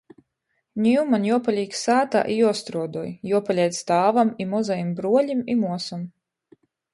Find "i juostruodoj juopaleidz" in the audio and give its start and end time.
2.35-3.83